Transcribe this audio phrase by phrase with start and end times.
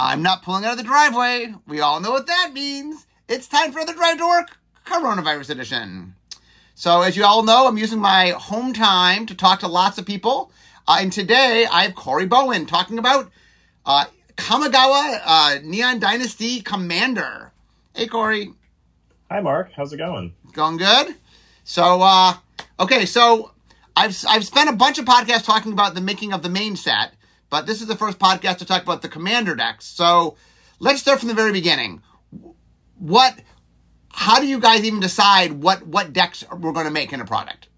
[0.00, 1.52] I'm not pulling out of the driveway.
[1.66, 3.04] We all know what that means.
[3.26, 6.14] It's time for the Drive to Work Coronavirus Edition.
[6.76, 10.06] So, as you all know, I'm using my home time to talk to lots of
[10.06, 10.52] people.
[10.86, 13.32] Uh, and today I have Corey Bowen talking about
[13.84, 14.04] uh,
[14.36, 17.50] Kamigawa uh, Neon Dynasty Commander.
[17.92, 18.52] Hey, Corey.
[19.28, 19.72] Hi, Mark.
[19.74, 20.32] How's it going?
[20.52, 21.16] Going good.
[21.64, 22.34] So, uh,
[22.78, 23.50] okay, so
[23.96, 27.14] I've I've spent a bunch of podcasts talking about the making of the main set,
[27.50, 29.86] but this is the first podcast to talk about the commander decks.
[29.86, 30.36] So,
[30.78, 32.02] let's start from the very beginning.
[32.98, 33.38] What
[34.10, 37.24] how do you guys even decide what what decks we're going to make in a
[37.24, 37.68] product?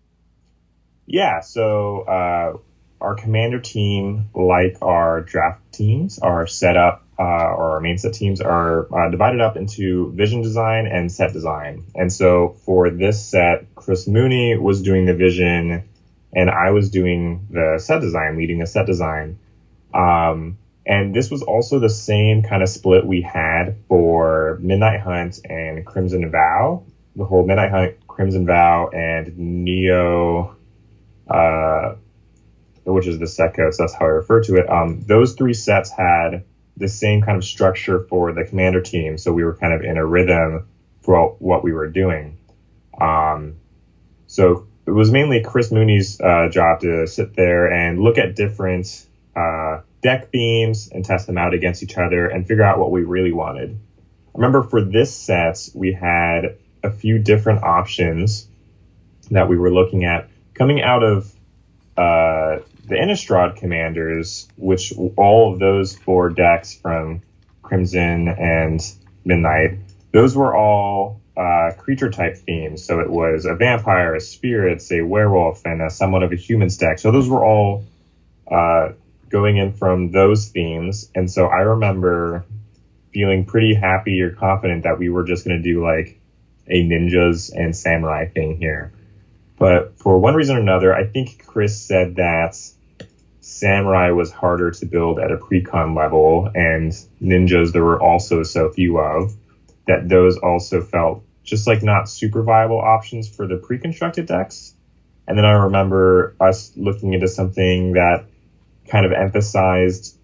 [1.06, 2.56] Yeah, so uh,
[3.00, 8.14] our commander team, like our draft teams, are set up, uh, or our main set
[8.14, 11.84] teams are uh, divided up into vision design and set design.
[11.94, 15.88] And so for this set, Chris Mooney was doing the vision,
[16.32, 19.38] and I was doing the set design, leading the set design.
[19.92, 25.40] Um, and this was also the same kind of split we had for Midnight Hunt
[25.44, 26.84] and Crimson Vow.
[27.16, 30.56] The whole Midnight Hunt, Crimson Vow, and Neo,
[31.28, 31.94] uh,
[32.84, 34.70] which is the set code, so that's how I refer to it.
[34.70, 36.44] Um, those three sets had
[36.76, 39.96] the same kind of structure for the commander team, so we were kind of in
[39.96, 40.66] a rhythm
[41.02, 42.38] for what we were doing.
[42.98, 43.56] Um,
[44.26, 49.06] so it was mainly Chris Mooney's uh, job to sit there and look at different
[49.36, 53.02] uh, deck themes and test them out against each other and figure out what we
[53.02, 53.70] really wanted.
[53.70, 58.48] I remember for this set, we had a few different options
[59.30, 61.32] that we were looking at coming out of
[61.96, 67.22] uh, the Innistrad commanders, which all of those four decks from
[67.62, 68.80] Crimson and
[69.24, 69.78] Midnight,
[70.12, 72.84] those were all uh, creature type themes.
[72.84, 76.70] So it was a vampire, a spirit, a werewolf, and a somewhat of a human
[76.70, 76.98] stack.
[76.98, 77.84] So those were all
[78.50, 78.90] uh,
[79.30, 81.10] going in from those themes.
[81.14, 82.44] And so I remember
[83.12, 86.20] feeling pretty happy or confident that we were just going to do like
[86.66, 88.92] a ninjas and samurai thing here.
[89.58, 92.56] But for one reason or another, I think Chris said that
[93.40, 98.70] samurai was harder to build at a precon level and ninjas there were also so
[98.70, 99.34] few of
[99.86, 104.74] that those also felt just like not super viable options for the pre-constructed decks.
[105.26, 108.26] And then I remember us looking into something that
[108.90, 110.18] kind of emphasized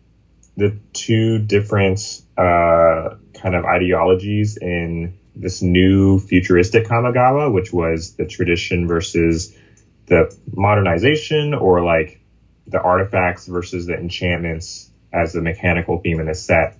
[0.56, 8.26] the two different uh, kind of ideologies in this new futuristic Kamigawa, which was the
[8.26, 9.54] tradition versus
[10.06, 12.20] the modernization, or like
[12.66, 16.78] the artifacts versus the enchantments as the mechanical theme in the set.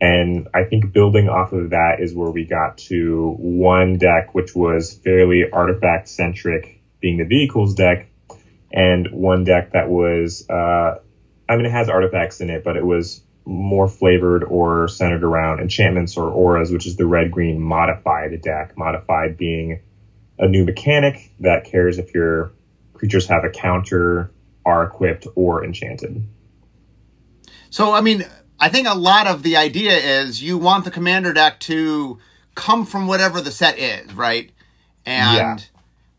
[0.00, 4.54] And I think building off of that is where we got to one deck, which
[4.54, 8.08] was fairly artifact centric, being the vehicles deck,
[8.72, 10.98] and one deck that was uh,
[11.48, 15.60] I mean, it has artifacts in it, but it was more flavored or centered around
[15.60, 18.76] enchantments or auras, which is the red green modified deck.
[18.76, 19.80] Modified being
[20.38, 22.52] a new mechanic that cares if your
[22.94, 24.32] creatures have a counter,
[24.64, 26.26] are equipped, or enchanted.
[27.68, 28.24] So, I mean,
[28.58, 32.18] I think a lot of the idea is you want the commander deck to
[32.54, 34.50] come from whatever the set is, right?
[35.04, 35.66] And yeah.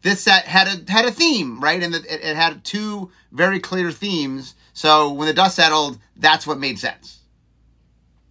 [0.03, 1.81] this set had a had a theme, right?
[1.81, 6.59] And it, it had two very clear themes so when the dust settled, that's what
[6.59, 7.21] made sense.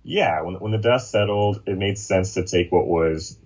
[0.02, 3.38] Yeah, when, when the dust settled, it made sense to take what was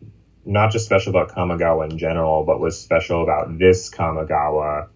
[0.44, 4.88] not just special about Kamigawa in general, but was special about this Kamigawa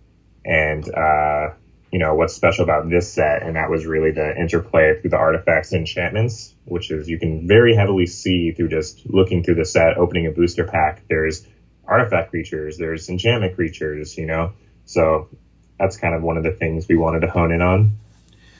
[0.45, 1.51] and, uh,
[1.93, 3.45] you know, what's special about this set.
[3.45, 7.47] And that was really the interplay through the artifacts and enchantments, which is you can
[7.47, 11.05] very heavily see through just looking through the set, opening a booster pack.
[11.09, 11.47] There's
[11.87, 14.55] artifact creatures, there's enchantment creatures, you know.
[14.87, 15.29] So
[15.83, 17.99] that's kind of one of the things we wanted to hone in on.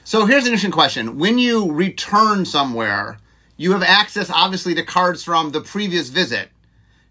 [0.03, 1.19] So here's an interesting question.
[1.19, 3.19] When you return somewhere,
[3.57, 6.49] you have access obviously to cards from the previous visit.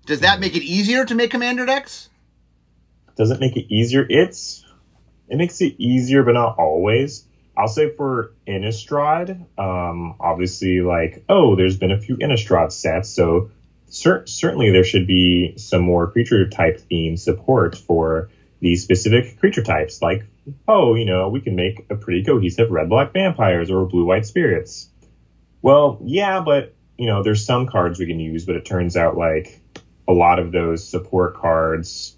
[0.06, 2.10] Does that make it easier to make commander decks?
[3.16, 4.06] Does it make it easier?
[4.10, 4.66] It's
[5.30, 7.26] it makes it easier, but not always.
[7.56, 13.52] I'll say for Innistrad, um, obviously, like, oh, there's been a few Innistrad sets, so
[13.88, 18.30] cer- certainly there should be some more creature type theme support for
[18.62, 20.25] these specific creature types, like,
[20.68, 24.25] oh, you know, we can make a pretty cohesive red black vampires or blue white
[24.25, 24.88] spirits.
[25.62, 29.18] Well, yeah, but, you know, there's some cards we can use, but it turns out
[29.18, 29.60] like
[30.08, 32.16] a lot of those support cards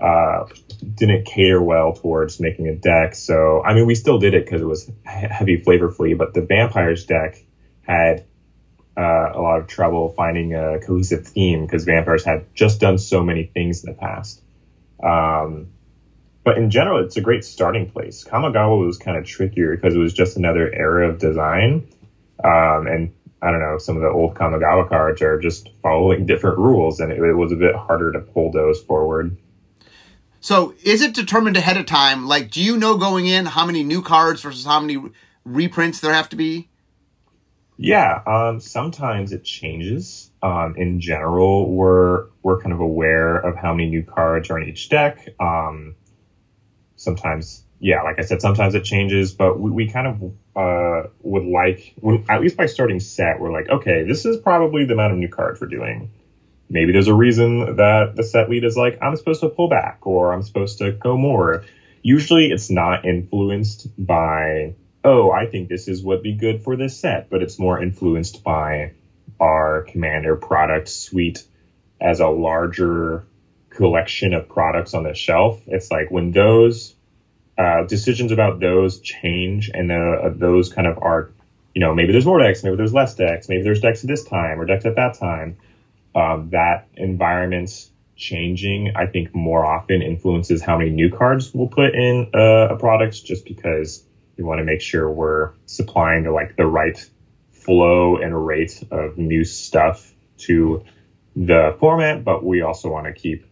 [0.00, 0.46] uh,
[0.94, 3.14] didn't cater well towards making a deck.
[3.14, 6.40] So, I mean, we still did it because it was heavy flavor free, but the
[6.40, 7.36] vampires deck
[7.82, 8.24] had
[8.96, 13.22] uh, a lot of trouble finding a cohesive theme because vampires had just done so
[13.22, 14.42] many things in the past.
[15.02, 15.68] Um,
[16.44, 18.24] but in general, it's a great starting place.
[18.24, 21.88] Kamigawa was kind of trickier because it was just another era of design.
[22.42, 23.12] Um, and
[23.42, 27.12] I don't know, some of the old Kamigawa cards are just following different rules, and
[27.12, 29.36] it, it was a bit harder to pull those forward.
[30.40, 32.26] So, is it determined ahead of time?
[32.26, 35.10] Like, do you know going in how many new cards versus how many
[35.44, 36.70] reprints there have to be?
[37.76, 40.29] Yeah, um, sometimes it changes.
[40.42, 44.68] Um, in general, we're we're kind of aware of how many new cards are in
[44.68, 45.28] each deck.
[45.38, 45.94] Um,
[46.96, 51.44] sometimes, yeah, like I said, sometimes it changes, but we, we kind of uh, would
[51.44, 51.94] like,
[52.28, 55.28] at least by starting set, we're like, okay, this is probably the amount of new
[55.28, 56.10] cards we're doing.
[56.68, 60.06] Maybe there's a reason that the set lead is like, I'm supposed to pull back
[60.06, 61.64] or I'm supposed to go more.
[62.02, 66.96] Usually it's not influenced by, oh, I think this is what'd be good for this
[66.96, 68.92] set, but it's more influenced by
[69.40, 71.42] our commander product suite
[72.00, 73.24] as a larger
[73.70, 75.60] collection of products on the shelf.
[75.66, 76.94] It's like when those
[77.56, 81.30] uh, decisions about those change and uh, those kind of are,
[81.74, 84.24] you know, maybe there's more decks, maybe there's less decks, maybe there's decks at this
[84.24, 85.56] time or decks at that time.
[86.14, 91.94] Um, that environment's changing, I think, more often influences how many new cards we'll put
[91.94, 94.02] in uh, a product, just because
[94.36, 96.98] we want to make sure we're supplying the like the right
[97.60, 100.84] flow and rate of new stuff to
[101.36, 103.46] the format, but we also want to keep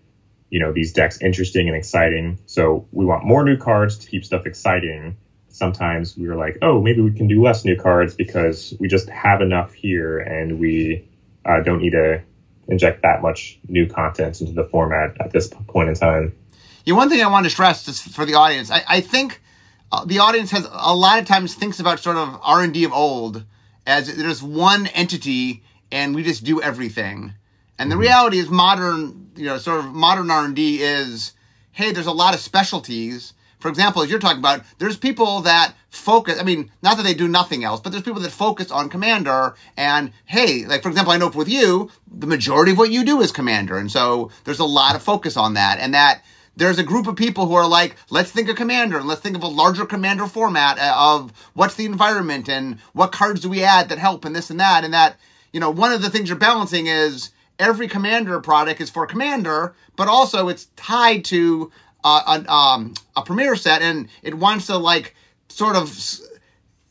[0.51, 2.39] you know these decks interesting and exciting.
[2.47, 5.17] So we want more new cards to keep stuff exciting.
[5.49, 9.09] Sometimes we were like, oh, maybe we can do less new cards because we just
[9.09, 11.09] have enough here and we
[11.45, 12.23] uh, don't need to
[12.69, 16.35] inject that much new content into the format at this point in time.
[16.85, 18.71] Yeah, one thing I want to stress is for the audience.
[18.71, 19.43] I, I think
[19.91, 22.85] uh, the audience has a lot of times thinks about sort of R and D
[22.85, 23.45] of old
[23.89, 27.33] as there's one entity and we just do everything.
[27.79, 31.33] And the reality is modern, you know, sort of modern R&D is,
[31.73, 33.33] hey, there's a lot of specialties.
[33.59, 37.15] For example, as you're talking about, there's people that focus, I mean, not that they
[37.15, 41.13] do nothing else, but there's people that focus on Commander and, hey, like, for example,
[41.13, 43.79] I know with you, the majority of what you do is Commander.
[43.79, 45.79] And so there's a lot of focus on that.
[45.79, 46.23] And that,
[46.59, 49.37] there's a group of people who are like, let's think of commander and let's think
[49.37, 53.63] of a larger commander format uh, of what's the environment and what cards do we
[53.63, 54.85] add that help and this and that.
[54.85, 55.17] And that,
[55.53, 59.75] you know, one of the things you're balancing is every Commander product is for Commander,
[59.97, 61.71] but also it's tied to
[62.03, 65.15] uh, a, um, a Premier set, and it wants to like
[65.49, 65.97] sort of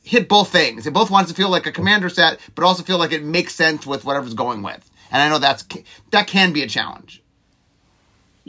[0.03, 0.87] hit both things.
[0.87, 3.53] It both wants to feel like a Commander set, but also feel like it makes
[3.55, 4.89] sense with whatever's going with.
[5.11, 5.65] And I know that's
[6.11, 7.21] that can be a challenge.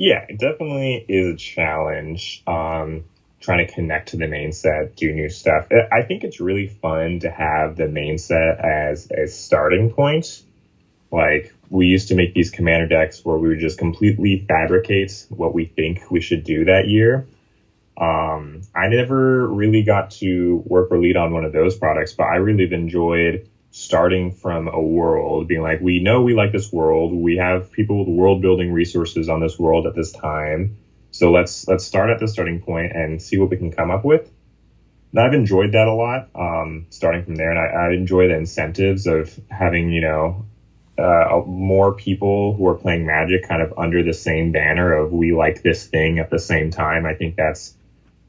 [0.01, 2.45] Yeah, it definitely is a challenge.
[2.47, 3.03] Um,
[3.41, 5.67] trying to connect to the main set, do new stuff.
[5.73, 10.41] I think it's really fun to have the main set as a starting point.
[11.11, 15.53] Like we used to make these commander decks where we would just completely fabricate what
[15.53, 17.27] we think we should do that year.
[17.97, 22.29] Um, I never really got to work or lead on one of those products, but
[22.29, 27.13] I really enjoyed starting from a world, being like, we know we like this world.
[27.13, 30.77] We have people with world building resources on this world at this time.
[31.11, 34.05] So let's let's start at the starting point and see what we can come up
[34.05, 34.29] with.
[35.13, 38.37] And I've enjoyed that a lot, um, starting from there, and I, I enjoy the
[38.37, 40.45] incentives of having you know
[40.99, 45.33] uh, more people who are playing Magic kind of under the same banner of we
[45.33, 47.07] like this thing at the same time.
[47.07, 47.75] I think that's,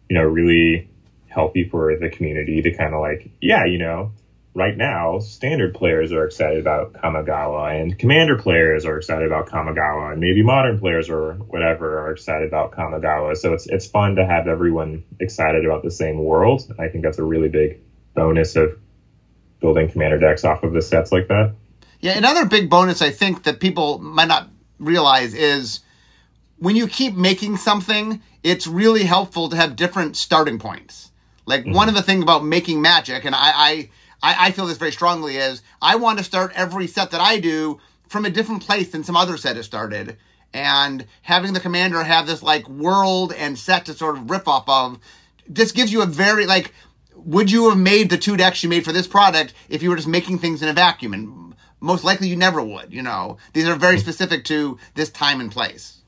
[0.07, 0.87] you know, really
[1.27, 4.11] healthy for the community to kind of like, yeah, you know,
[4.53, 10.11] right now, standard players are excited about Kamigawa and commander players are excited about Kamigawa
[10.11, 13.37] and maybe modern players or whatever are excited about Kamigawa.
[13.37, 16.73] So it's, it's fun to have everyone excited about the same world.
[16.79, 17.81] I think that's a really big
[18.15, 18.77] bonus of
[19.59, 21.53] building commander decks off of the sets like that.
[21.99, 25.81] Yeah, another big bonus I think that people might not realize is
[26.57, 31.11] when you keep making something, it's really helpful to have different starting points.
[31.45, 31.73] Like mm-hmm.
[31.73, 33.89] one of the things about making magic, and I, I,
[34.21, 37.79] I feel this very strongly, is I want to start every set that I do
[38.07, 40.17] from a different place than some other set has started.
[40.53, 44.67] And having the commander have this like world and set to sort of riff off
[44.67, 44.99] of,
[45.51, 46.73] just gives you a very like
[47.15, 49.95] would you have made the two decks you made for this product if you were
[49.95, 51.13] just making things in a vacuum?
[51.13, 53.37] And most likely you never would, you know.
[53.53, 56.01] These are very specific to this time and place.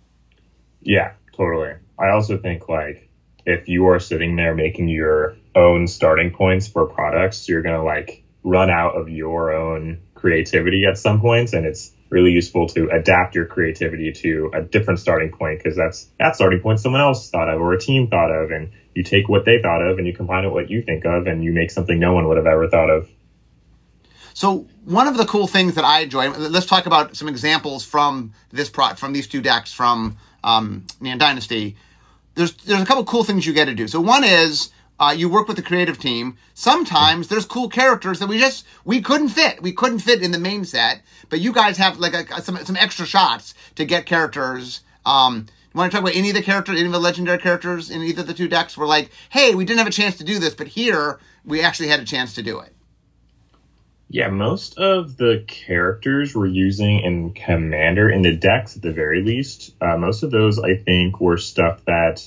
[0.81, 1.73] Yeah, totally.
[1.99, 3.09] I also think like
[3.45, 7.83] if you are sitting there making your own starting points for products, you're going to
[7.83, 12.89] like run out of your own creativity at some points and it's really useful to
[12.89, 17.29] adapt your creativity to a different starting point because that's that starting point someone else
[17.29, 20.05] thought of or a team thought of and you take what they thought of and
[20.05, 22.37] you combine it with what you think of and you make something no one would
[22.37, 23.09] have ever thought of.
[24.33, 26.29] So one of the cool things that I enjoy.
[26.29, 31.17] Let's talk about some examples from this pro from these two decks from um, Neon
[31.17, 31.75] Dynasty.
[32.35, 33.87] There's there's a couple cool things you get to do.
[33.87, 36.37] So one is Uh, you work with the creative team.
[36.53, 39.59] Sometimes there's cool characters that we just we couldn't fit.
[39.59, 42.75] We couldn't fit in the main set, but you guys have like a, some some
[42.75, 44.81] extra shots to get characters.
[45.03, 47.89] Um, you want to talk about any of the characters, any of the legendary characters
[47.89, 48.77] in either of the two decks?
[48.77, 51.87] Were like, hey, we didn't have a chance to do this, but here we actually
[51.87, 52.71] had a chance to do it.
[54.07, 59.23] Yeah, most of the characters we're using in Commander in the decks, at the very
[59.23, 62.21] least, uh, most of those I think were stuff that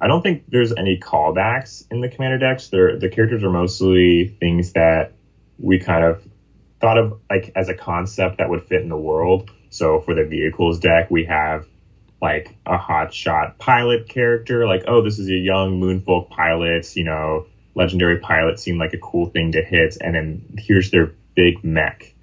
[0.00, 2.68] I don't think there's any callbacks in the Commander decks.
[2.68, 5.12] They're, the characters are mostly things that
[5.58, 6.22] we kind of
[6.80, 9.50] thought of like as a concept that would fit in the world.
[9.68, 11.66] So for the vehicles deck, we have
[12.22, 17.46] like a hotshot pilot character, like oh, this is a young Moonfolk pilot, you know
[17.74, 22.14] legendary pilot seemed like a cool thing to hit, and then here's their big mech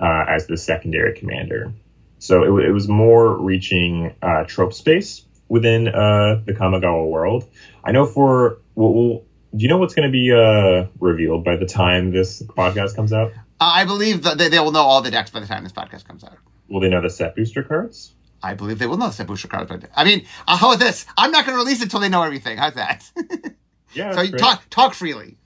[0.00, 1.72] uh, as the secondary commander.
[2.18, 7.48] So it, it was more reaching uh, trope space within uh, the Kamigawa world.
[7.84, 9.22] I know for well, well
[9.54, 13.12] do you know what's going to be uh, revealed by the time this podcast comes
[13.12, 13.32] out?
[13.58, 16.06] I believe that they, they will know all the decks by the time this podcast
[16.06, 16.36] comes out.
[16.68, 18.12] Will they know the set booster cards?
[18.42, 19.72] I believe they will know the set booster cards.
[19.94, 21.06] I mean, uh, how about this?
[21.16, 22.58] I'm not going to release it until they know everything.
[22.58, 23.10] How's that?
[23.94, 24.12] Yeah.
[24.12, 25.38] so talk talk freely.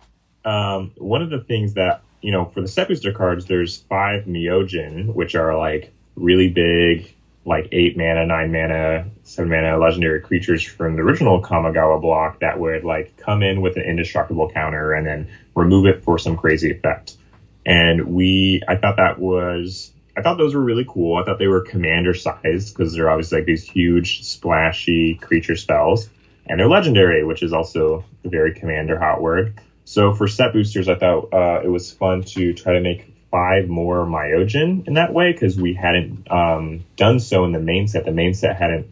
[0.44, 4.24] Um, one of the things that you know for the set booster cards, there's five
[4.24, 7.14] Myojin, which are like really big,
[7.50, 12.58] like eight mana, nine mana, seven mana legendary creatures from the original Kamigawa block that
[12.58, 16.70] would like come in with an indestructible counter and then remove it for some crazy
[16.70, 17.16] effect.
[17.66, 21.16] And we, I thought that was, I thought those were really cool.
[21.16, 26.08] I thought they were commander sized because they're obviously like these huge splashy creature spells
[26.46, 29.58] and they're legendary, which is also a very commander hot word.
[29.84, 33.68] So for set boosters, I thought uh, it was fun to try to make five
[33.68, 38.04] more myojin in that way because we hadn't um, done so in the main set.
[38.04, 38.88] The main set hadn't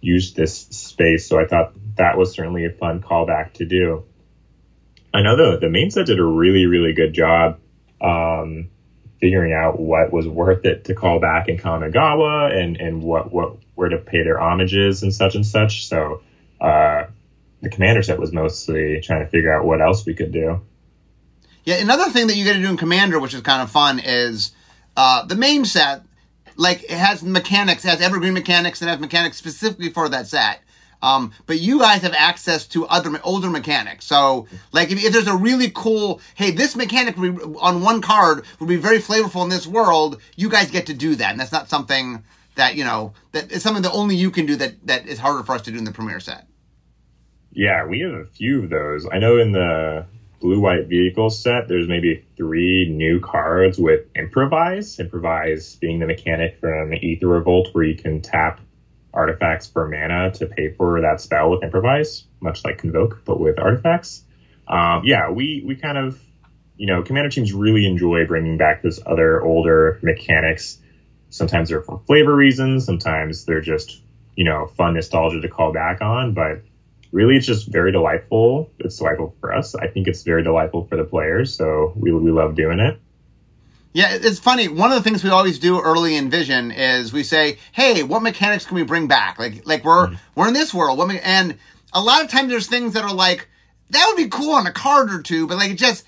[0.00, 4.04] used this space, so I thought that was certainly a fun callback to do.
[5.14, 7.58] I know the the main set did a really really good job
[8.00, 8.68] um,
[9.20, 13.56] figuring out what was worth it to call back in Kamigawa and and what what
[13.74, 15.86] where to pay their homages and such and such.
[15.86, 16.22] So
[16.60, 17.04] uh,
[17.62, 20.60] the commander set was mostly trying to figure out what else we could do.
[21.66, 23.98] Yeah, another thing that you get to do in Commander, which is kind of fun,
[23.98, 24.52] is
[24.96, 26.02] uh, the main set.
[26.56, 30.60] Like it has mechanics, it has evergreen mechanics, and has mechanics specifically for that set.
[31.02, 34.06] Um, but you guys have access to other older mechanics.
[34.06, 38.68] So, like, if, if, there's a really cool, hey, this mechanic on one card would
[38.68, 41.68] be very flavorful in this world, you guys get to do that, and that's not
[41.68, 45.18] something that you know that is something that only you can do that that is
[45.18, 46.46] harder for us to do in the premiere set.
[47.52, 49.06] Yeah, we have a few of those.
[49.10, 50.06] I know in the
[50.46, 55.00] blue white vehicle set, there's maybe three new cards with improvise.
[55.00, 58.60] Improvise being the mechanic from Aether Revolt, where you can tap
[59.12, 63.58] artifacts for mana to pay for that spell with improvise, much like Convoke, but with
[63.58, 64.22] artifacts.
[64.68, 66.16] Um, yeah, we we kind of
[66.76, 70.78] you know commander teams really enjoy bringing back those other older mechanics.
[71.30, 74.00] Sometimes they're for flavor reasons, sometimes they're just
[74.36, 76.62] you know fun nostalgia to call back on, but
[77.12, 78.70] really it's just very delightful.
[78.78, 79.74] It's delightful for us.
[79.74, 81.56] I think it's very delightful for the players.
[81.56, 83.00] So we, we love doing it.
[83.92, 84.68] Yeah, it's funny.
[84.68, 88.22] One of the things we always do early in Vision is we say, "Hey, what
[88.22, 90.18] mechanics can we bring back?" Like, like we're mm.
[90.34, 90.98] we're in this world.
[90.98, 91.20] What me-?
[91.20, 91.56] and
[91.94, 93.48] a lot of times there's things that are like
[93.88, 96.04] that would be cool on a card or two, but like it just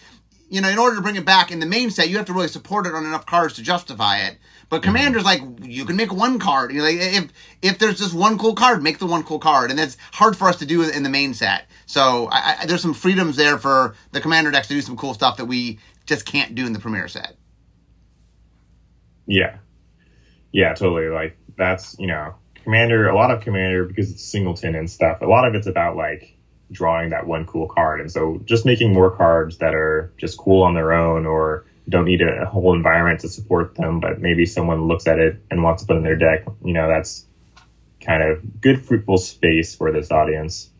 [0.50, 2.33] you know, in order to bring it back in the main set, you have to
[2.33, 4.38] really support it on enough cards to justify it.
[4.68, 4.90] But mm-hmm.
[4.90, 6.72] Commander's like, you can make one card.
[6.72, 7.32] You know, like, if
[7.62, 10.48] if there's just one cool card, make the one cool card, and that's hard for
[10.48, 11.66] us to do in the main set.
[11.87, 15.14] So I, I, there's some freedoms there for the Commander decks to do some cool
[15.14, 17.37] stuff that we just can't do in the Premier set.
[19.26, 19.58] Yeah,
[20.52, 21.08] yeah, totally.
[21.08, 23.08] Like that's you know, Commander.
[23.08, 25.20] A lot of Commander because it's singleton and stuff.
[25.22, 26.38] A lot of it's about like
[26.70, 28.00] drawing that one cool card.
[28.00, 32.04] And so just making more cards that are just cool on their own or don't
[32.04, 35.83] need a whole environment to support them, but maybe someone looks at it and wants
[35.83, 37.25] to put in their deck, you know, that's
[38.00, 40.71] kind of good, fruitful space for this audience.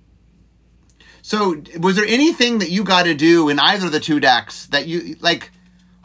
[1.23, 4.67] So, was there anything that you got to do in either of the two decks
[4.67, 5.51] that you like?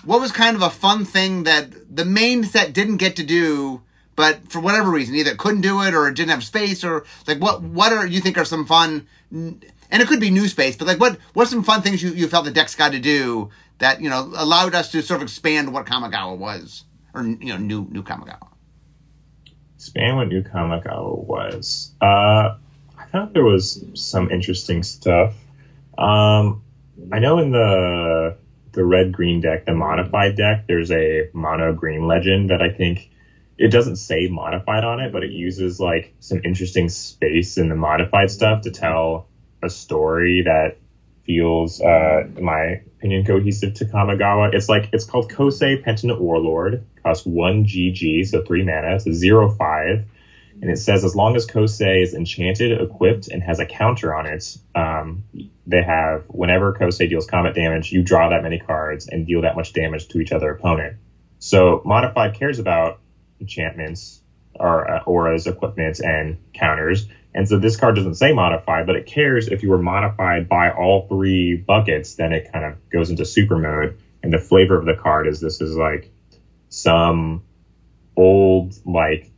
[0.03, 3.83] What was kind of a fun thing that the main set didn't get to do,
[4.17, 7.61] but for whatever reason, either couldn't do it or didn't have space, or like what?
[7.61, 9.07] What are you think are some fun
[9.93, 12.09] and it could be new space, but like what what are some fun things you,
[12.09, 13.49] you felt the deck's got to do
[13.83, 17.57] that you know allowed us to sort of expand what Kamigawa was, or you know
[17.57, 18.47] new new Kamigawa.
[19.75, 21.91] Expand what new Kamigawa was.
[22.01, 22.55] Uh,
[22.97, 25.33] I thought there was some interesting stuff.
[25.97, 26.63] Um,
[27.11, 28.37] I know in the
[28.71, 33.11] the red green deck, the modified deck, there's a mono green legend that I think
[33.57, 37.75] it doesn't say modified on it, but it uses like some interesting space in the
[37.75, 39.27] modified stuff to tell
[39.61, 40.77] a story that
[41.25, 44.53] feels, uh, in my opinion, cohesive to Kamigawa.
[44.53, 46.85] It's like it's called Kosei Penitent Warlord.
[47.03, 48.95] Costs one GG, so three mana.
[48.95, 50.05] It's a zero five,
[50.61, 54.25] and it says as long as Kosei is enchanted, equipped, and has a counter on
[54.25, 55.23] it, um,
[55.67, 59.55] they have whenever Kosei deals combat damage, you draw that many cards and deal that
[59.55, 60.97] much damage to each other opponent.
[61.39, 62.99] So modified cares about
[63.39, 64.21] enchantments
[64.55, 67.07] or uh, auras, equipment, and counters.
[67.35, 70.69] And so this card doesn't say modified, but it cares if you were modified by
[70.69, 73.97] all three buckets, then it kind of goes into super mode.
[74.21, 76.11] And the flavor of the card is this is like
[76.69, 77.43] some
[78.15, 79.31] old like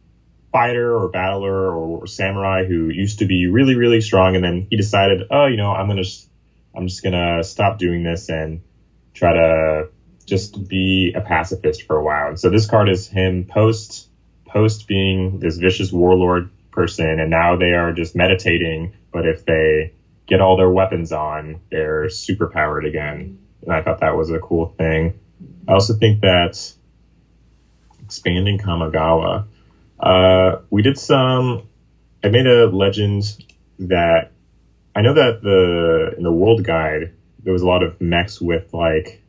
[0.51, 4.77] fighter or battler or samurai who used to be really really strong and then he
[4.77, 6.03] decided oh you know i'm gonna
[6.75, 8.61] i'm just gonna stop doing this and
[9.13, 9.89] try to
[10.25, 14.09] just be a pacifist for a while and so this card is him post
[14.45, 19.91] post being this vicious warlord person and now they are just meditating but if they
[20.27, 24.39] get all their weapons on they're super powered again and i thought that was a
[24.39, 25.19] cool thing
[25.67, 26.73] i also think that
[28.03, 29.45] expanding kamigawa
[29.99, 31.67] uh, we did some.
[32.23, 33.23] I made a legend
[33.79, 34.31] that
[34.95, 37.13] I know that the in the world guide
[37.43, 39.21] there was a lot of mechs with like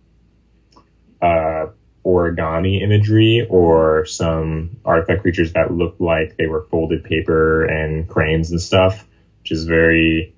[1.20, 1.66] uh,
[2.06, 8.50] origami imagery or some artifact creatures that looked like they were folded paper and cranes
[8.50, 9.04] and stuff,
[9.42, 10.32] which is very,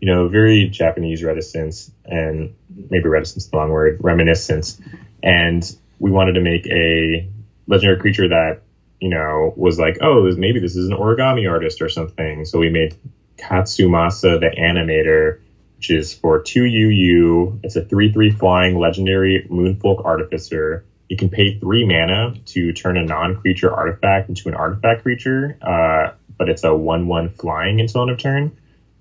[0.00, 2.54] you know, very Japanese reticence and
[2.90, 4.80] maybe reticence the wrong word, reminiscence.
[5.22, 5.62] And
[5.98, 7.28] we wanted to make a
[7.66, 8.62] legendary creature that
[9.04, 12.46] you know, was like, oh, maybe this is an origami artist or something.
[12.46, 12.94] So we made
[13.36, 15.40] Katsumasa the Animator,
[15.76, 17.60] which is for 2 UU.
[17.62, 20.86] It's a 3 3 flying legendary Moonfolk Artificer.
[21.08, 25.58] You can pay 3 mana to turn a non creature artifact into an artifact creature,
[25.60, 28.56] uh, but it's a 1 1 flying until end of turn.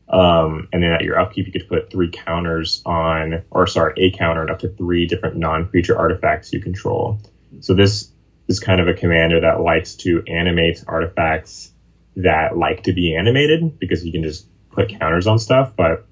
[0.09, 4.11] Um, and then at your upkeep, you could put three counters on, or sorry, a
[4.11, 7.19] counter and up to three different non creature artifacts you control.
[7.61, 8.11] So this
[8.47, 11.71] is kind of a commander that likes to animate artifacts
[12.17, 15.73] that like to be animated because you can just put counters on stuff.
[15.75, 16.05] But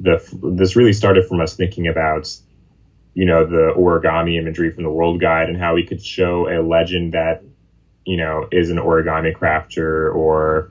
[0.00, 0.22] the
[0.56, 2.34] this really started from us thinking about
[3.16, 6.60] you know the origami imagery from the World Guide and how we could show a
[6.60, 7.42] legend that
[8.04, 10.70] you know is an origami crafter or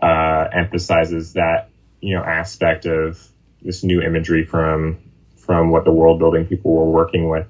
[0.00, 1.68] uh, emphasizes that
[2.00, 3.20] you know aspect of
[3.60, 4.98] this new imagery from
[5.36, 7.46] from what the world building people were working with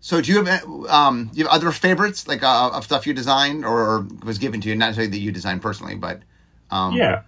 [0.00, 3.64] so do you have um you have other favorites like uh, of stuff you designed
[3.64, 4.74] or was given to you?
[4.74, 6.20] Not necessarily that you designed personally, but
[6.70, 7.22] um, yeah.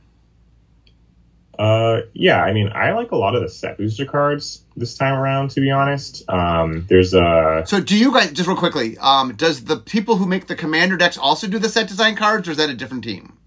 [1.59, 5.15] Uh, yeah, I mean, I like a lot of the set booster cards this time
[5.15, 5.51] around.
[5.51, 7.65] To be honest, um, there's a.
[7.67, 8.99] So, do you guys just real quickly?
[8.99, 12.49] Um, does the people who make the commander decks also do the set design cards,
[12.49, 13.39] or is that a different team?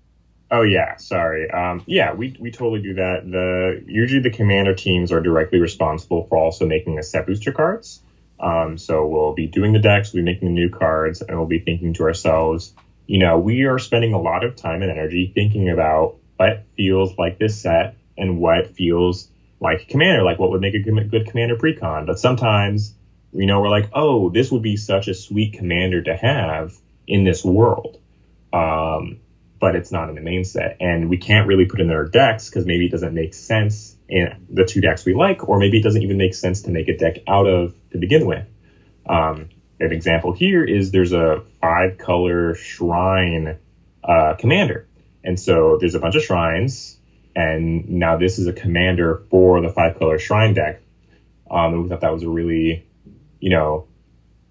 [0.52, 1.50] Oh yeah, sorry.
[1.52, 3.30] Um, yeah, we we totally do that.
[3.30, 8.02] The usually the commander teams are directly responsible for also making the set booster cards.
[8.40, 11.48] Um, so we'll be doing the decks, we'll be making the new cards, and we'll
[11.48, 12.74] be thinking to ourselves,
[13.06, 17.18] you know, we are spending a lot of time and energy thinking about what feels
[17.18, 19.30] like this set and what feels
[19.60, 22.06] like commander, like what would make a good commander precon.
[22.06, 22.94] But sometimes,
[23.34, 26.74] you know, we're like, oh, this would be such a sweet commander to have
[27.08, 28.00] in this world.
[28.54, 29.20] Um,
[29.60, 30.78] but it's not in the main set.
[30.80, 34.48] And we can't really put in our decks because maybe it doesn't make sense in
[34.50, 36.98] the two decks we like, or maybe it doesn't even make sense to make a
[36.98, 38.46] deck out of to begin with.
[39.08, 43.58] Um, an example here is there's a five color shrine
[44.04, 44.88] uh, commander.
[45.24, 46.99] And so there's a bunch of shrines,
[47.36, 50.82] and now this is a commander for the five color shrine deck.
[51.50, 52.86] Um, and we thought that was a really,
[53.40, 53.88] you know,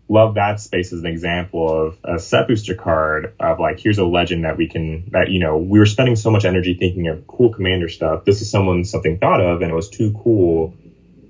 [0.09, 4.05] love that space as an example of a set booster card of like here's a
[4.05, 7.27] legend that we can that you know we were spending so much energy thinking of
[7.27, 8.25] cool commander stuff.
[8.25, 10.75] This is someone something thought of and it was too cool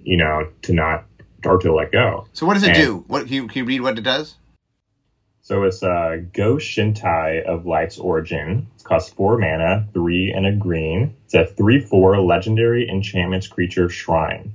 [0.04, 1.04] you know to not
[1.44, 2.26] or to let go.
[2.32, 3.04] So what does it and, do?
[3.06, 4.36] What can you, can you read what it does
[5.48, 10.52] so it's uh go shintai of light's origin it costs four mana three and a
[10.52, 14.52] green it's a three four legendary enchantment creature shrine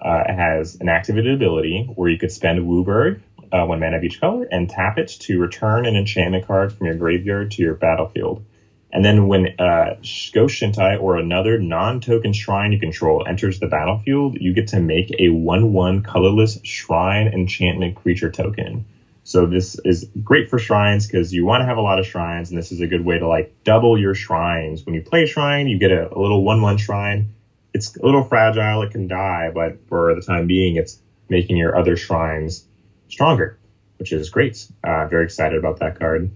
[0.00, 3.20] uh, it has an activated ability where you could spend WUBRG
[3.52, 6.86] uh, one mana of each color, and tap it to return an enchantment card from
[6.86, 8.44] your graveyard to your battlefield.
[8.90, 14.54] And then when uh, Shintai or another non-token shrine you control enters the battlefield, you
[14.54, 18.86] get to make a 1-1 colorless shrine enchantment creature token.
[19.28, 22.48] So this is great for shrines because you want to have a lot of shrines,
[22.48, 24.86] and this is a good way to like double your shrines.
[24.86, 27.34] When you play shrine, you get a, a little 1-1 shrine.
[27.74, 31.76] It's a little fragile, it can die, but for the time being, it's making your
[31.76, 32.64] other shrines
[33.10, 33.58] stronger,
[33.98, 34.66] which is great.
[34.82, 36.30] Uh, very excited about that card.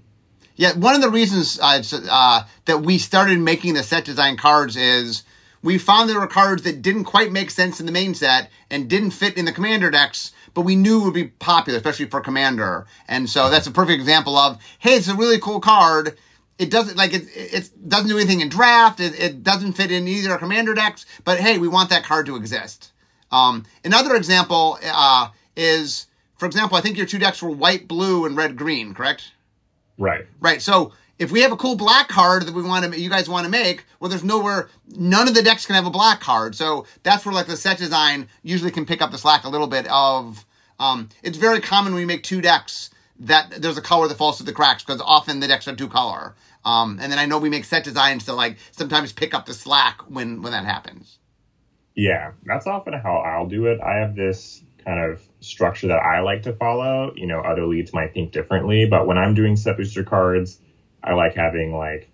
[0.56, 4.76] Yeah, one of the reasons uh, uh, that we started making the set design cards
[4.76, 5.22] is
[5.62, 8.90] we found there were cards that didn't quite make sense in the main set and
[8.90, 12.20] didn't fit in the commander decks, but we knew it would be popular, especially for
[12.20, 12.86] commander.
[13.08, 16.16] And so that's a perfect example of, hey, it's a really cool card.
[16.58, 17.24] It doesn't like it.
[17.34, 19.00] It doesn't do anything in draft.
[19.00, 21.06] It, it doesn't fit in either commander decks.
[21.24, 22.92] But hey, we want that card to exist.
[23.30, 28.26] Um, another example uh, is, for example, I think your two decks were white, blue,
[28.26, 28.94] and red, green.
[28.94, 29.32] Correct?
[29.98, 30.26] Right.
[30.40, 30.60] Right.
[30.60, 33.44] So if we have a cool black card that we want to, you guys want
[33.44, 36.56] to make, well, there's nowhere, none of the decks can have a black card.
[36.56, 39.68] So that's where like the set design usually can pick up the slack a little
[39.68, 40.44] bit of,
[40.80, 44.38] um, it's very common when you make two decks that there's a color that falls
[44.38, 46.34] through the cracks because often the decks are two color.
[46.64, 49.54] Um, and then I know we make set designs to like sometimes pick up the
[49.54, 51.18] slack when, when that happens.
[51.94, 53.80] Yeah, that's often how I'll do it.
[53.80, 57.12] I have this kind of structure that I like to follow.
[57.14, 60.58] You know, other leads might think differently, but when I'm doing set booster cards,
[61.02, 62.08] I like having like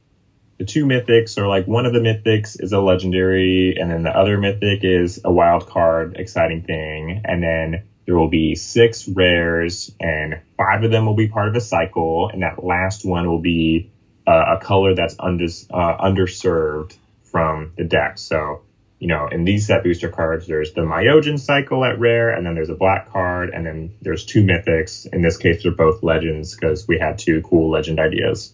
[0.58, 4.16] the two mythics or like one of the mythics is a legendary and then the
[4.16, 9.94] other mythic is a wild card exciting thing and then there will be six rares
[10.00, 13.40] and five of them will be part of a cycle and that last one will
[13.40, 13.90] be
[14.26, 18.62] uh, a color that's uh, underserved from the deck so
[18.98, 22.54] you know, in these set booster cards, there's the myojin cycle at rare, and then
[22.54, 25.06] there's a black card, and then there's two mythics.
[25.12, 28.52] In this case, they're both legends because we had two cool legend ideas.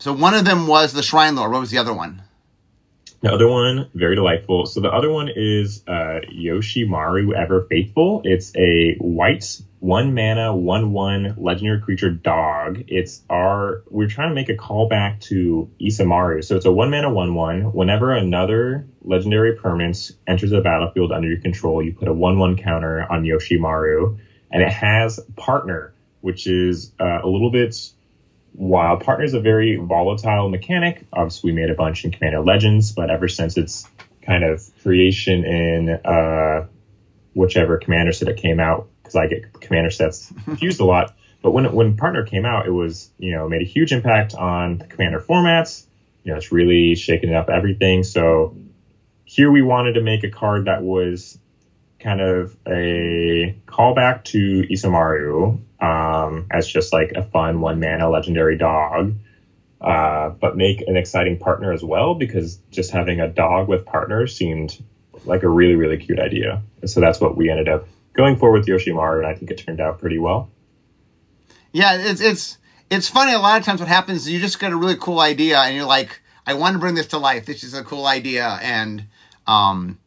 [0.00, 1.52] So one of them was the Shrine Lord.
[1.52, 2.22] What was the other one?
[3.20, 4.64] The other one, very delightful.
[4.64, 8.22] So the other one is uh, Yoshimaru Ever Faithful.
[8.24, 12.84] It's a white one mana, one one legendary creature dog.
[12.88, 16.42] It's our we're trying to make a callback to Isamaru.
[16.42, 17.74] So it's a one mana one one.
[17.74, 22.56] Whenever another legendary permanent enters the battlefield under your control, you put a one one
[22.56, 24.18] counter on Yoshimaru,
[24.50, 27.76] and it has partner, which is uh, a little bit
[28.52, 32.92] while Partner is a very volatile mechanic, obviously we made a bunch in Commander Legends,
[32.92, 33.88] but ever since its
[34.22, 36.66] kind of creation in uh,
[37.34, 41.14] whichever Commander set it came out, because I get Commander sets confused a lot.
[41.42, 44.78] But when when Partner came out, it was you know made a huge impact on
[44.78, 45.86] the Commander formats.
[46.24, 48.02] You know, it's really shaken up everything.
[48.02, 48.54] So
[49.24, 51.38] here we wanted to make a card that was
[51.98, 58.10] kind of a callback to Isamaru um, as just like a fun one man, a
[58.10, 59.14] legendary dog,
[59.80, 64.36] uh, but make an exciting partner as well because just having a dog with partners
[64.36, 64.82] seemed
[65.24, 66.62] like a really really cute idea.
[66.86, 69.80] So that's what we ended up going for with Yoshimaru, and I think it turned
[69.80, 70.50] out pretty well.
[71.72, 72.58] Yeah, it's it's
[72.90, 73.32] it's funny.
[73.32, 75.76] A lot of times, what happens is you just get a really cool idea, and
[75.76, 77.46] you're like, I want to bring this to life.
[77.46, 79.06] This is a cool idea, and
[79.46, 79.98] um,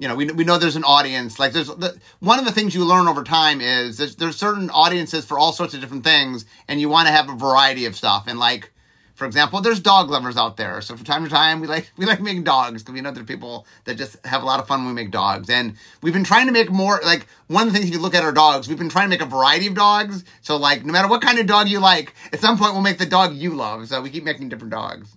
[0.00, 1.38] you know, we, we know there's an audience.
[1.38, 4.70] Like there's the, one of the things you learn over time is there's, there's certain
[4.70, 7.94] audiences for all sorts of different things, and you want to have a variety of
[7.94, 8.24] stuff.
[8.26, 8.72] And like,
[9.14, 10.80] for example, there's dog lovers out there.
[10.80, 13.22] So from time to time, we like we like making dogs because we know there
[13.22, 15.50] are people that just have a lot of fun when we make dogs.
[15.50, 16.98] And we've been trying to make more.
[17.04, 19.10] Like one of the things if you look at our dogs, we've been trying to
[19.10, 20.24] make a variety of dogs.
[20.40, 22.96] So like, no matter what kind of dog you like, at some point we'll make
[22.96, 23.86] the dog you love.
[23.88, 25.14] So we keep making different dogs.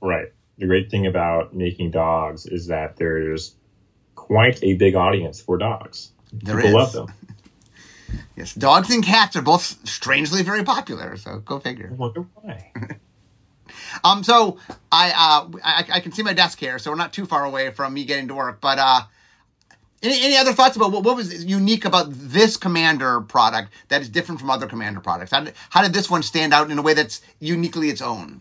[0.00, 0.32] Right.
[0.56, 3.56] The great thing about making dogs is that there's
[4.26, 6.12] quite a big audience for dogs.
[6.32, 6.74] There People is.
[6.74, 7.06] love them.
[8.36, 11.16] Yes, dogs and cats are both strangely very popular.
[11.16, 11.88] So go figure.
[11.90, 12.70] I wonder why.
[14.02, 14.58] Um, so
[14.90, 17.70] I, uh, I, I can see my desk here, so we're not too far away
[17.70, 18.60] from me getting to work.
[18.60, 19.02] But uh,
[20.02, 24.08] any, any other thoughts about what, what was unique about this Commander product that is
[24.08, 25.30] different from other Commander products?
[25.30, 28.40] How did, how did this one stand out in a way that's uniquely its own?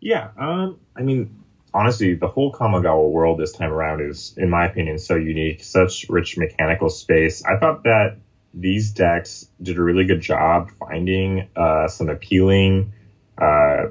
[0.00, 1.44] Yeah, um, I mean,
[1.76, 6.06] honestly, the whole Kamigawa world this time around is, in my opinion, so unique, such
[6.08, 7.44] rich mechanical space.
[7.44, 8.16] I thought that
[8.54, 12.94] these decks did a really good job finding uh, some appealing
[13.36, 13.88] uh,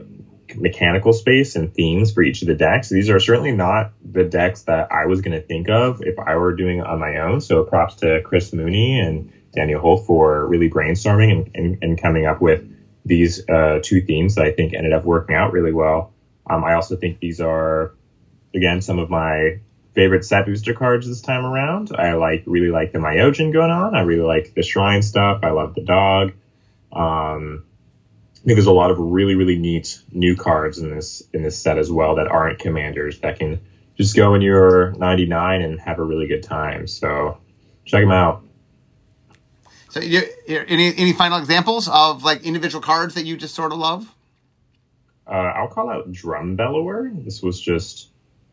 [0.55, 2.89] mechanical space and themes for each of the decks.
[2.89, 6.35] These are certainly not the decks that I was going to think of if I
[6.37, 7.39] were doing it on my own.
[7.39, 12.25] So props to Chris Mooney and Daniel Holt for really brainstorming and, and, and coming
[12.25, 12.67] up with
[13.05, 16.14] these uh, two themes that I think ended up working out really well.
[16.49, 17.93] Um, I also think these are,
[18.53, 19.59] again, some of my
[19.93, 21.91] favorite set booster cards this time around.
[21.95, 23.95] I like really like the Myojin going on.
[23.95, 25.39] I really like the shrine stuff.
[25.43, 26.33] I love the dog.
[26.91, 27.65] Um,
[28.33, 31.57] I think there's a lot of really really neat new cards in this in this
[31.57, 33.59] set as well that aren't commanders that can
[33.97, 36.85] just go in your 99 and have a really good time.
[36.85, 37.39] So
[37.85, 38.43] check them out.
[39.89, 43.77] So, you, any any final examples of like individual cards that you just sort of
[43.77, 44.13] love?
[45.27, 47.23] Uh, I'll call out Drumbellower.
[47.23, 48.09] This was just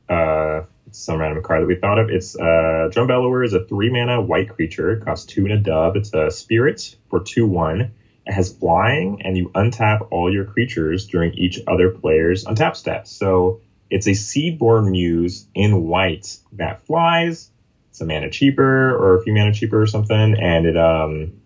[0.09, 2.11] uh, some random card that we thought of.
[2.11, 4.93] It's uh, Drumbellower is a three mana white creature.
[4.93, 5.97] It costs two and a dub.
[5.97, 7.93] It's a spirit for two one.
[8.27, 13.07] It has flying, and you untap all your creatures during each other player's untap step.
[13.07, 17.51] So It's a Seedborn Muse in white that flies.
[17.91, 21.42] It's a mana cheaper or a few mana cheaper or something, and it um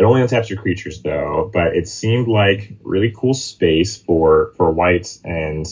[0.00, 4.70] it only untaps your creatures though, but it seemed like really cool space for for
[4.70, 5.66] white and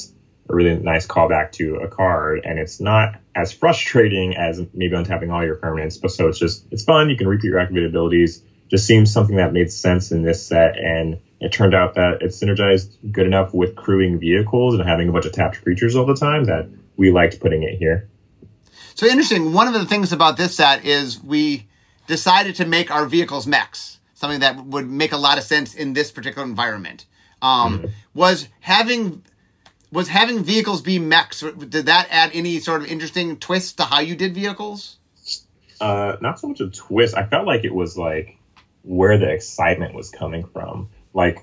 [0.50, 5.32] a really nice callback to a card, and it's not as frustrating as maybe untapping
[5.32, 7.08] all your permanents, but so it's just it's fun.
[7.08, 8.42] You can repeat your activated abilities.
[8.68, 12.32] Just seems something that made sense in this set, and it turned out that it
[12.32, 16.14] synergized good enough with crewing vehicles and having a bunch of tapped creatures all the
[16.14, 18.10] time that we liked putting it here.
[18.94, 19.54] So interesting.
[19.54, 21.66] One of the things about this set is we
[22.06, 25.92] decided to make our vehicles mechs, something that would make a lot of sense in
[25.92, 27.06] this particular environment.
[27.40, 27.86] Um, mm-hmm.
[28.14, 29.22] Was having
[29.92, 31.40] was having vehicles be mechs?
[31.40, 34.96] Did that add any sort of interesting twist to how you did vehicles?
[35.80, 37.16] Uh, not so much a twist.
[37.16, 38.36] I felt like it was like
[38.82, 41.38] where the excitement was coming from like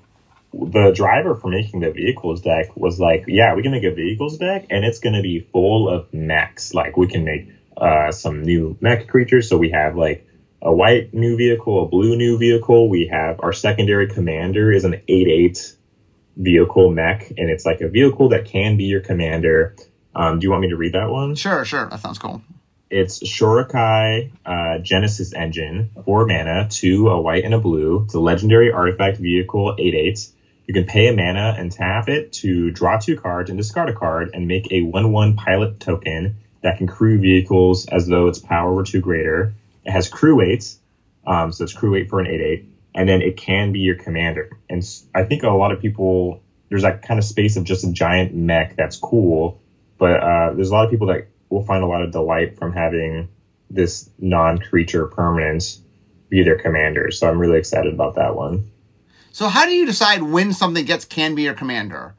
[0.54, 4.38] the driver for making the vehicles deck was like, yeah, we can make a vehicles
[4.38, 6.74] deck and it's going to be full of mechs.
[6.74, 9.50] Like we can make uh, some new mech creatures.
[9.50, 10.28] So we have like
[10.66, 12.90] a white new vehicle, a blue new vehicle.
[12.90, 15.76] We have our secondary commander is an 8-8
[16.38, 19.76] vehicle mech and it's like a vehicle that can be your commander.
[20.16, 21.36] Um, do you want me to read that one?
[21.36, 21.88] Sure, sure.
[21.88, 22.42] That sounds cool.
[22.90, 28.04] It's Shorikai uh, Genesis Engine, 4 mana, 2, a white and a blue.
[28.06, 30.30] It's a legendary artifact vehicle, 8 8.
[30.68, 33.94] You can pay a mana and tap it to draw two cards and discard a
[33.94, 38.40] card and make a 1 1 pilot token that can crew vehicles as though its
[38.40, 39.54] power were two greater.
[39.86, 40.80] It has crew weights,
[41.28, 42.66] um, so it's crew weight for an 8 8.
[42.96, 44.50] And then it can be your commander.
[44.70, 47.92] And I think a lot of people, there's that kind of space of just a
[47.92, 49.62] giant mech that's cool.
[49.98, 52.74] But uh, there's a lot of people that will find a lot of delight from
[52.74, 53.28] having
[53.70, 55.82] this non-creature permanence
[56.30, 57.12] be their commander.
[57.12, 58.72] So I'm really excited about that one.
[59.32, 62.16] So how do you decide when something gets can be your commander?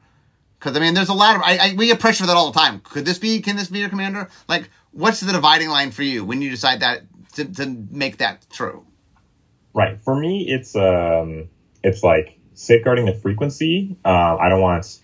[0.59, 2.51] Because I mean, there's a lot of I, I, we get pressure for that all
[2.51, 2.79] the time.
[2.81, 3.41] Could this be?
[3.41, 4.29] Can this be your commander?
[4.47, 7.01] Like, what's the dividing line for you when you decide that
[7.37, 8.85] to, to make that true?
[9.73, 10.01] Right.
[10.01, 11.49] For me, it's um,
[11.83, 13.95] it's like safeguarding the frequency.
[14.03, 14.99] Uh, I don't want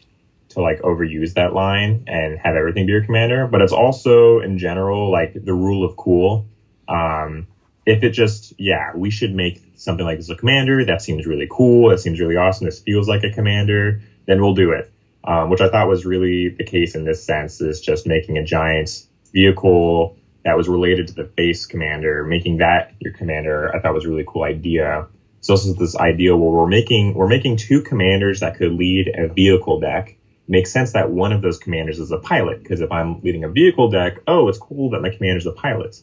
[0.50, 4.58] to like overuse that line and have everything be your commander, but it's also in
[4.58, 6.48] general like the rule of cool.
[6.88, 7.48] Um,
[7.86, 10.86] if it just, yeah, we should make something like this a commander.
[10.86, 11.90] That seems really cool.
[11.90, 12.66] That seems really awesome.
[12.66, 14.02] This feels like a commander.
[14.26, 14.92] Then we'll do it.
[15.26, 18.44] Um, which I thought was really the case in this sense is just making a
[18.44, 23.74] giant vehicle that was related to the base commander, making that your commander.
[23.74, 25.08] I thought was a really cool idea.
[25.42, 29.12] So this is this idea where we're making we're making two commanders that could lead
[29.16, 32.92] a vehicle deck makes sense that one of those commanders is a pilot because if
[32.92, 36.02] I'm leading a vehicle deck, oh, it's cool that my commander's a pilot.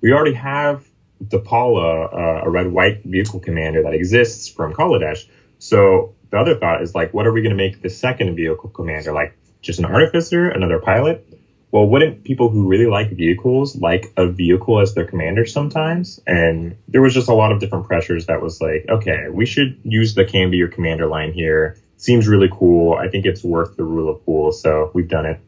[0.00, 0.86] We already have
[1.22, 5.26] Depala, uh, a red white vehicle commander that exists from Kaladesh.
[5.58, 8.70] So the other thought is like, what are we going to make the second vehicle
[8.70, 9.12] commander?
[9.12, 11.26] Like just an artificer, another pilot?
[11.70, 16.18] Well, wouldn't people who really like vehicles like a vehicle as their commander sometimes?
[16.26, 19.78] And there was just a lot of different pressures that was like, okay, we should
[19.84, 22.94] use the can be your commander line here seems really cool.
[22.94, 25.40] I think it's worth the rule of cool, so we've done it.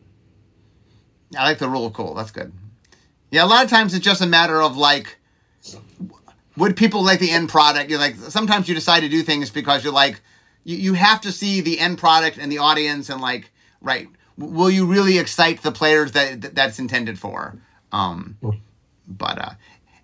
[1.39, 2.15] I like the rule of cool.
[2.15, 2.53] That's good.
[3.31, 5.17] Yeah, a lot of times it's just a matter of like,
[6.57, 7.89] would people like the end product?
[7.89, 10.21] You're like, sometimes you decide to do things because you're like,
[10.65, 14.09] you, you have to see the end product and the audience and like, right,
[14.41, 17.57] will you really excite the players that that's intended for?
[17.93, 18.39] Um,
[19.07, 19.51] but uh,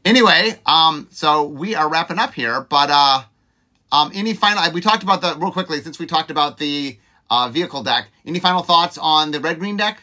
[0.05, 3.22] anyway, um, so we are wrapping up here, but uh,
[3.92, 4.70] um, any final?
[4.72, 6.99] We talked about the real quickly since we talked about the
[7.31, 8.09] uh, vehicle deck.
[8.25, 10.01] Any final thoughts on the red green deck?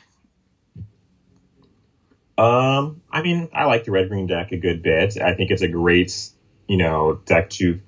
[2.38, 5.18] Um, I mean, I like the red green deck a good bit.
[5.22, 6.30] I think it's a great,
[6.68, 7.80] you know, deck to.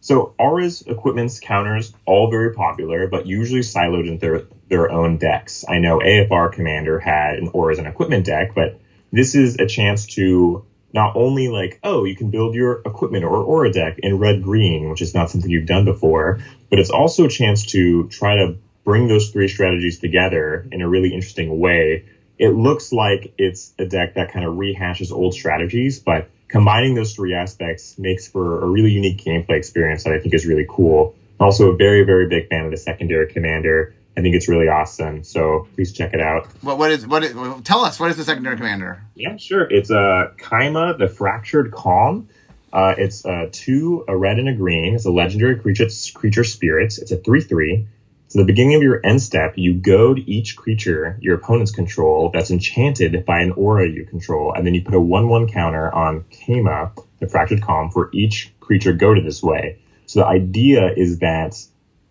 [0.00, 5.64] So Aura's equipment's counters all very popular, but usually siloed in their their own decks.
[5.68, 8.80] I know AFR Commander had an Aura's an equipment deck, but
[9.12, 13.42] this is a chance to not only like, oh, you can build your equipment or
[13.42, 16.38] aura deck in red green, which is not something you've done before,
[16.70, 20.88] but it's also a chance to try to bring those three strategies together in a
[20.88, 22.04] really interesting way.
[22.38, 27.14] It looks like it's a deck that kind of rehashes old strategies, but combining those
[27.14, 31.14] three aspects makes for a really unique gameplay experience that I think is really cool.
[31.38, 33.94] Also a very, very big fan of the secondary commander.
[34.18, 35.22] I think it's really awesome.
[35.22, 36.48] So please check it out.
[36.62, 37.22] What what is what?
[37.22, 39.00] Is, tell us what is the secondary commander?
[39.14, 39.62] Yeah, sure.
[39.70, 42.28] It's a uh, Kaima, the Fractured Calm.
[42.72, 44.96] Uh, it's uh, two, a red and a green.
[44.96, 46.98] It's a legendary creature, creature spirits.
[46.98, 47.86] It's a three three.
[48.26, 52.50] So the beginning of your end step, you goad each creature your opponents control that's
[52.50, 56.24] enchanted by an aura you control, and then you put a one one counter on
[56.32, 59.78] Kaima, the Fractured Calm, for each creature goaded this way.
[60.06, 61.56] So the idea is that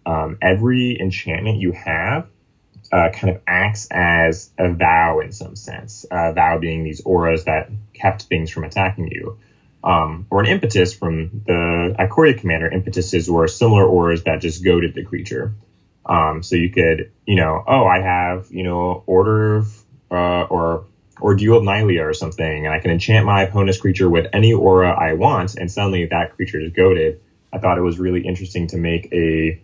[0.08, 2.28] um, every enchantment you have
[2.92, 6.06] uh, kind of acts as a vow in some sense.
[6.10, 9.38] Uh, vow being these auras that kept things from attacking you.
[9.84, 12.70] Um, or an impetus from the Ikoria commander.
[12.70, 15.54] Impetuses were similar auras that just goaded the creature.
[16.06, 20.86] Um, so you could, you know, oh, I have, you know, Order of, uh, or
[21.20, 24.90] Ordeal of Nylea or something, and I can enchant my opponent's creature with any aura
[24.90, 27.20] I want, and suddenly that creature is goaded.
[27.52, 29.62] I thought it was really interesting to make a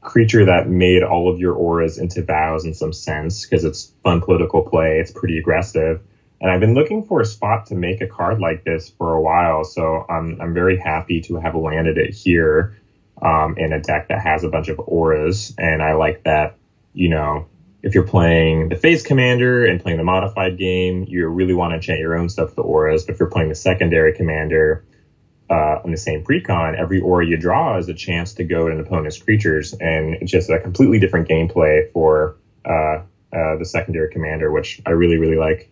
[0.00, 4.20] creature that made all of your auras into vows in some sense because it's fun
[4.20, 4.98] political play.
[5.00, 6.00] It's pretty aggressive.
[6.40, 9.20] And I've been looking for a spot to make a card like this for a
[9.20, 9.64] while.
[9.64, 12.76] So I'm, I'm very happy to have landed it here
[13.20, 15.52] um, in a deck that has a bunch of auras.
[15.58, 16.56] And I like that,
[16.94, 17.48] you know,
[17.82, 21.76] if you're playing the face commander and playing the modified game, you really want to
[21.76, 23.04] enchant your own stuff the auras.
[23.04, 24.84] But if you're playing the secondary commander,
[25.50, 28.74] uh, on the same precon, every aura you draw is a chance to go to
[28.74, 34.10] an opponent's creatures, and it's just a completely different gameplay for uh, uh, the secondary
[34.12, 35.70] commander, which I really really like.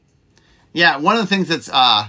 [0.73, 2.09] Yeah, one of the things that's uh,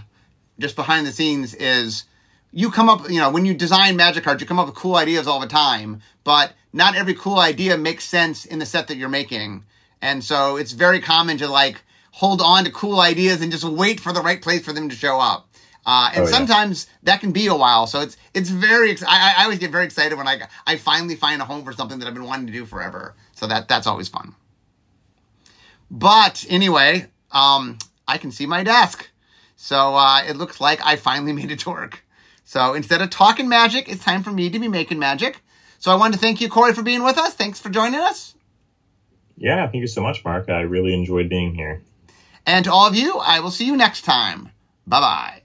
[0.59, 2.05] just behind the scenes is
[2.51, 4.95] you come up, you know, when you design magic cards, you come up with cool
[4.95, 8.97] ideas all the time, but not every cool idea makes sense in the set that
[8.97, 9.65] you're making,
[10.01, 13.99] and so it's very common to like hold on to cool ideas and just wait
[13.99, 15.46] for the right place for them to show up.
[15.87, 17.13] Uh, and oh, sometimes yeah.
[17.13, 17.87] that can be a while.
[17.87, 18.91] So it's it's very.
[18.91, 21.71] Ex- I, I always get very excited when I I finally find a home for
[21.71, 23.15] something that I've been wanting to do forever.
[23.31, 24.35] So that that's always fun.
[25.89, 29.09] But anyway, um, I can see my desk,
[29.55, 32.03] so uh, it looks like I finally made it to work.
[32.43, 35.41] So instead of talking magic, it's time for me to be making magic.
[35.79, 37.33] So I wanted to thank you, Corey, for being with us.
[37.33, 38.35] Thanks for joining us.
[39.37, 40.49] Yeah, thank you so much, Mark.
[40.49, 41.81] I really enjoyed being here.
[42.45, 44.49] And to all of you, I will see you next time.
[44.85, 45.41] Bye bye.